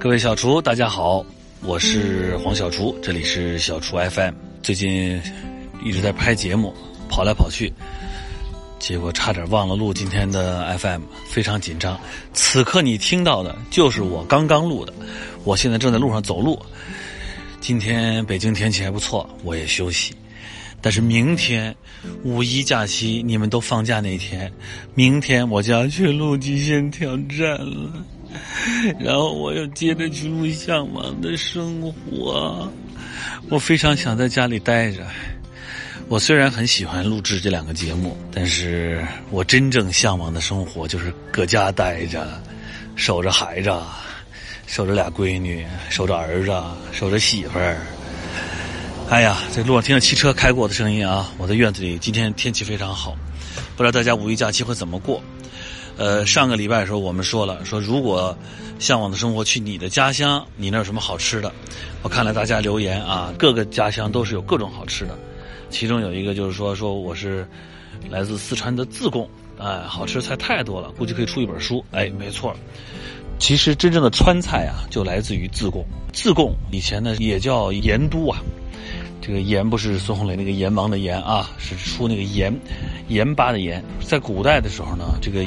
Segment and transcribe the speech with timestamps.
[0.00, 1.24] 各位小厨，大家好，
[1.62, 4.34] 我是黄小厨，这里是小厨 FM。
[4.62, 5.20] 最近
[5.82, 6.74] 一直在拍节目，
[7.08, 7.72] 跑来跑去，
[8.78, 11.98] 结果差点忘了录今天的 FM，非常紧张。
[12.32, 14.92] 此刻你听到的就是我刚刚录的，
[15.44, 16.60] 我现在正在路上走路。
[17.60, 20.14] 今天北京天气还不错，我也休息。
[20.84, 21.74] 但是明天
[22.24, 24.52] 五一假期你们都放假那天，
[24.94, 27.90] 明天我就要去录《极限挑战》了。
[29.00, 32.68] 然后我又接着去录《向往的生活》，
[33.48, 35.06] 我非常想在家里待着。
[36.08, 42.28] 我虽然很喜欢录制这两个节目，但是我真正向往的生活就是搁家待着，
[42.94, 43.72] 守着孩子，
[44.66, 46.52] 守着俩闺女，守着儿子，
[46.92, 47.78] 守着媳妇儿。
[49.10, 51.30] 哎呀，在路上听到汽车开过的声音啊！
[51.36, 53.14] 我的院子里今天天气非常好，
[53.76, 55.22] 不知道大家五一假期会怎么过。
[55.96, 58.36] 呃，上个礼拜的时候我们说了，说如果
[58.78, 61.52] 向往的生活去你的家乡，你那有什么好吃的？
[62.02, 65.16] 我看了大家留言啊，各个家乡都是有各种好吃的。
[65.70, 67.46] 其中有一个就是说，说我是
[68.08, 71.84] 来自四川的自贡，哎，好吃的菜太多了，估计可以出一本书。
[71.92, 72.56] 哎，没错，
[73.38, 75.84] 其实真正的川菜啊，就来自于自贡。
[76.12, 78.40] 自贡以前呢也叫盐都啊。
[79.26, 82.54] 这个盐不是孙红雷那个阎王的盐啊，是出那个盐，
[83.08, 83.82] 盐巴的盐。
[84.02, 85.42] 在古代的时候呢，这个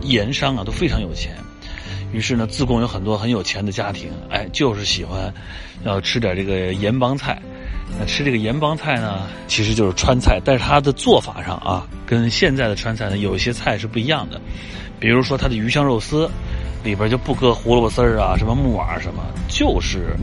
[0.00, 1.36] 盐商啊都非常有钱，
[2.10, 5.30] 于是呢，自贡有很多很有钱的家庭，哎，就是喜欢
[5.84, 7.38] 要吃点这个盐帮菜。
[8.00, 14.40] 那吃这个盐帮菜呢，其实就是川菜，但是它的做法上啊，跟现在的川菜呢有一些菜是不一样的。
[14.98, 16.30] 比如说它的鱼香肉丝
[16.82, 20.16] 里边就不搁胡萝卜丝儿啊，什么木耳什么，就是。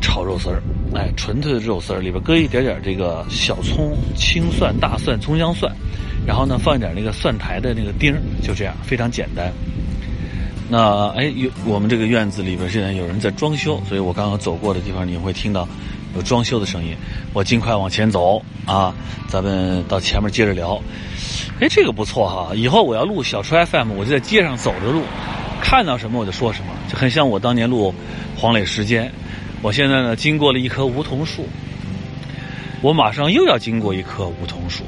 [0.00, 0.62] 炒肉丝儿，
[0.94, 5.72] 哎，纯粹的肉丝儿里边搁一点点这个小葱、青蒜、大蒜、葱姜蒜，
[6.26, 9.52] 然后呢放一点那个蒜苔的那个丁儿，就这样，非常简单。
[10.68, 15.68] 那哎，有我们这个院子里边现在有人在装修，所以我刚刚走过的地方你会听到
[16.16, 16.96] 有装修的声音。
[17.32, 18.94] 我尽快往前走啊，
[19.28, 20.80] 咱们到前面接着聊。
[21.60, 25.02] 哎，这个不错哈，以后我要录小车 FM，我就在街上走着录，
[25.60, 27.94] 看到什么我就说什么，就很像我当年录
[28.36, 29.12] 黄磊时间。
[29.64, 31.48] 我现在呢，经过了一棵梧桐树，
[32.82, 34.84] 我马上又要经过一棵梧桐树。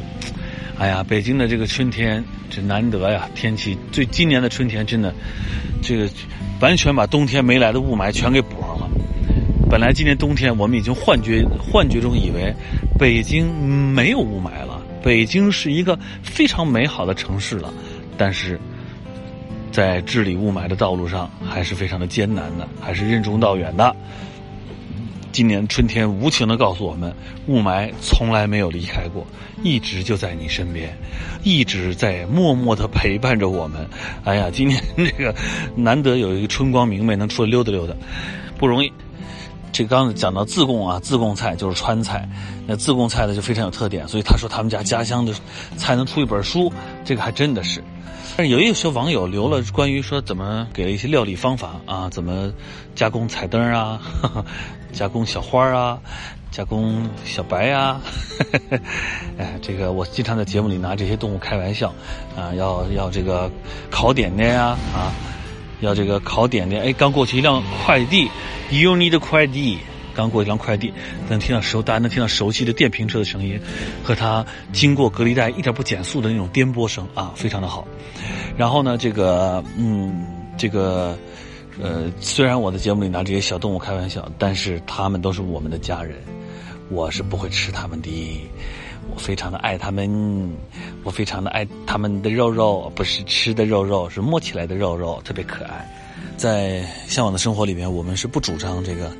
[0.76, 5.14] 哎呀，北京的这个春天这难得呀，天气最今年的春天真的，
[5.82, 6.06] 这个
[6.60, 8.86] 完全把冬天没来的雾霾全给补上了。
[9.70, 12.54] 本来今年冬天我们已经幻觉幻觉中以为
[12.98, 13.50] 北京
[13.94, 17.72] 没有雾霾了，北京是一个非常美好的城市了，
[18.18, 18.60] 但是
[19.72, 23.96] 在治理雾霾的道路上还是非常的艰难的，还是任重道远的。
[25.36, 27.14] 今年春天无情的告诉我们，
[27.46, 29.26] 雾霾从来没有离开过，
[29.62, 30.96] 一直就在你身边，
[31.42, 33.86] 一直在默默的陪伴着我们。
[34.24, 35.34] 哎呀，今年这个
[35.74, 37.94] 难得有一个春光明媚，能出来溜达溜达，
[38.56, 38.90] 不容易。
[39.76, 42.26] 这刚讲到自贡啊，自贡菜就是川菜，
[42.66, 45.34] 那自贡菜呢就非常有特点，所以他说他们家家乡的
[45.76, 46.72] 菜能出一本书，
[47.04, 47.84] 这个还真的是。
[48.38, 52.50] 但是有一些网友留了关于说怎么给了一些料理方法啊，怎么
[52.94, 54.00] 加工彩灯啊，
[54.94, 55.98] 加工小花啊，
[56.50, 58.00] 加工小白啊，
[59.36, 61.92] 哎，这个我经常在节目里拿这些动物开玩笑
[62.34, 63.50] 啊，要要这个
[63.90, 65.12] 烤点点呀啊，
[65.80, 68.28] 要这个烤点点，哎，刚过去一辆快递
[68.70, 69.78] ，You need 快递。
[70.14, 70.90] 刚过一辆快递，
[71.28, 73.60] 能听到熟，大家能听到熟悉的电瓶车的声音，
[74.02, 74.42] 和它
[74.72, 77.86] 经过隔离带一点不减速的那种颠簸声啊，非常的好。
[78.56, 80.24] 然后呢，这个嗯，
[80.56, 81.18] 这个
[81.78, 86.16] 呃，虽然我的节目里拿这些小动物开玩笑，但是他们都是我们的家人，
[86.88, 88.50] 我是不会吃他们的，
[89.14, 90.50] 我非常的爱他们，
[91.04, 95.88] 我非常的爱他们的肉肉，不是吃的肉肉，是摸起来的肉肉，特别可爱。
[96.36, 99.10] 在向往的生活里面，我们是不主张这个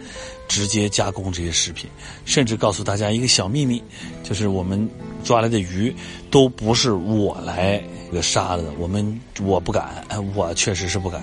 [0.48, 1.88] 直接加工这些食品，
[2.26, 3.82] 甚至告诉大家一个小秘密，
[4.22, 4.86] 就是我们
[5.25, 5.94] 抓来的鱼
[6.30, 10.04] 都不是我来这个杀的，我们我不敢，
[10.34, 11.22] 我确实是不敢，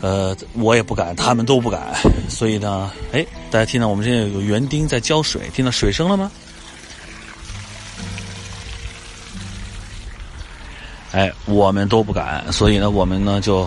[0.00, 1.94] 呃，我也不敢，他们都不敢，
[2.30, 6.32] 所以呢，哎，大家听到我们现在有园丁在浇水，听到水声了吗？
[11.12, 13.66] 哎，我们都不敢，所以呢，我们呢就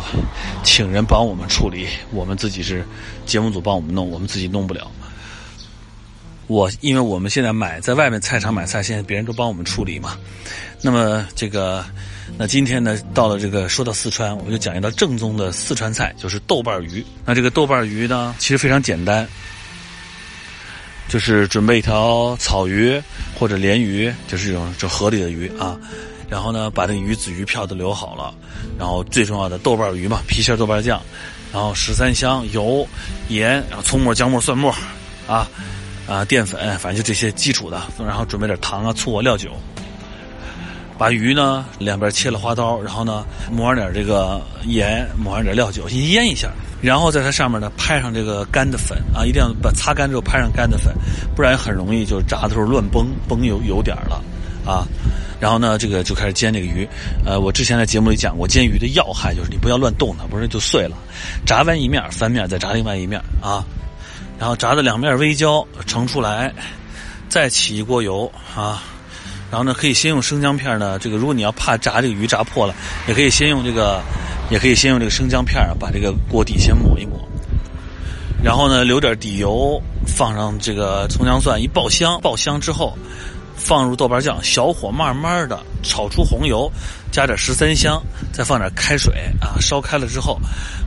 [0.63, 1.87] 请人帮我们处理。
[2.11, 2.85] 我们自己是
[3.25, 4.89] 节目组帮我们弄，我们自己弄不了。
[6.47, 10.17] 我因为我们现在买在外面菜场买菜，现在别人都帮我们处理嘛。
[10.81, 11.83] 那么这个，
[12.37, 17.03] 那今天呢，到了这个说到四川，我们就讲一道正宗的四川菜，就是豆瓣鱼。
[17.25, 19.27] 那这个豆瓣鱼呢，其实非常简单，
[21.11, 23.01] 就是准备一条草鱼
[23.37, 25.77] 或者鲢鱼，就是这种这河里的鱼啊。
[26.29, 28.33] 然后呢，把这鱼子鱼票都留好了，
[28.79, 31.01] 然后最重要的豆瓣鱼嘛，郫县豆瓣酱，
[31.51, 32.87] 然后十三香、油、
[33.27, 34.73] 盐，然后葱末、姜末、蒜末，
[35.27, 35.45] 啊
[36.07, 39.51] 啊，淀粉，反正就这些基础的，然后准备点糖啊、醋啊、料酒。
[40.97, 46.49] 把鱼呢两边切了花刀，然后呢抹上点这个盐，抹上点料酒，先腌一下，
[46.81, 50.93] 然后在它上面呢拍上这个干的粉啊，一定要把擦干之后拍上干的粉，
[51.35, 54.23] 不然很容易就炸的时候乱崩，崩有有点了
[54.65, 54.87] 啊。
[55.39, 56.87] 然后呢，这个就开始煎这个鱼。
[57.25, 60.95] 呃，我之前在节目里讲过，煎鱼的要害就是你不要乱动它，不然就碎了。
[61.47, 63.65] 炸完一面，翻面再炸另外一面啊。
[64.37, 66.53] 然后炸的两面微焦，盛出来，
[67.27, 68.83] 再起一锅油啊。
[69.49, 70.99] 然后呢，可以先用生姜片呢。
[70.99, 72.75] 这个如果你要怕炸这个鱼炸破了，
[73.07, 73.99] 也可以先用这个，
[74.51, 77.17] 也可以先用这个生姜片把这个锅底先抹一抹。
[78.43, 82.97] 然后呢，留点底油，放上这个葱姜蒜，一爆香，爆香之后，
[83.55, 86.69] 放入豆瓣酱，小火慢慢的炒出红油，
[87.11, 88.01] 加点十三香，
[88.33, 90.39] 再放点开水啊，烧开了之后，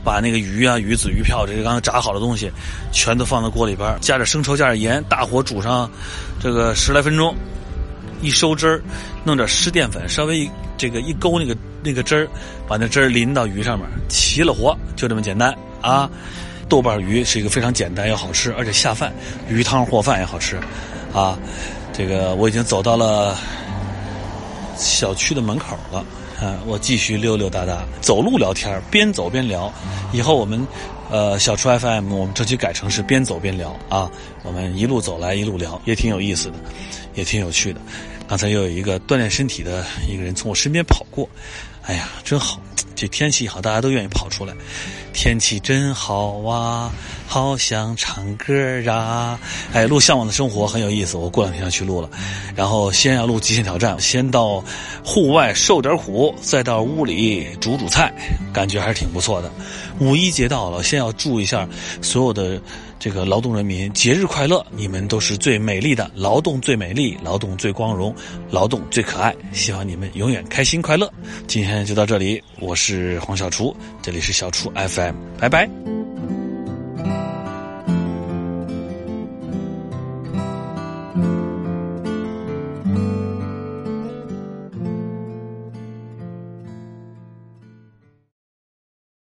[0.05, 2.50] 把那个鱼啊、鱼子、鱼票这些刚才炸好的东西，
[2.93, 5.88] 全都放到锅里边，加点生抽，加点盐，大火煮上
[6.38, 7.34] 这个十来分钟。
[8.20, 8.82] 一收汁儿，
[9.22, 12.29] 弄点湿淀粉，稍微这个一勾那个那个汁儿，
[12.67, 16.11] 把那汁儿淋到鱼上面，齐了活，就这么简单啊！
[16.69, 19.12] 豆瓣鱼是一个非常简单又好吃，而且下饭，
[19.49, 20.59] 鱼汤和饭也好吃
[21.12, 21.38] 啊！
[21.93, 23.37] 这个我已经走到了
[24.76, 25.99] 小区的门口了
[26.41, 26.59] 啊！
[26.67, 29.73] 我继续溜溜达达，走路聊天，边走边聊。
[30.12, 30.67] 以后我们
[31.14, 34.11] 呃小厨 FM，我们这期改成是边走边聊啊！
[34.43, 36.55] 我们一路走来一路聊，也挺有意思的，
[37.14, 37.81] 也挺有趣的。
[38.26, 41.28] 刚才又有一个锻炼身体的一个人从我身边跑过，
[41.82, 42.61] 哎呀，真好！
[42.96, 44.52] 这天气好，大家都愿意跑出来。
[45.12, 46.90] 天气真好啊，
[47.34, 48.54] 好想唱歌
[48.88, 49.36] 啊！
[49.72, 52.08] 哎，录《向往的生活》很有意思，我过两天要去录了。
[52.54, 54.62] 然后先要录《极限挑战》，先到
[55.04, 58.14] 户外受点苦，再到屋里煮煮菜，
[58.52, 59.50] 感觉还是挺不错的。
[59.98, 61.69] 五一节到了，先要祝一下
[62.00, 62.62] 所有的。
[63.00, 64.64] 这个劳动人民节日快乐！
[64.70, 68.14] 你们都是最美丽的，劳动最美丽，劳动最光荣，
[68.48, 69.34] 劳动最可爱。
[69.52, 71.12] 希望你们永远开心快乐。
[71.48, 75.94] 今天就到这里，我是黄小厨，这里是小厨 FM，拜拜。